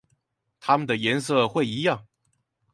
[0.59, 2.05] 它們的顏色會一樣